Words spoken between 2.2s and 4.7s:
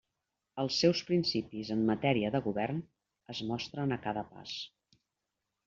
de govern es mostren a cada pas.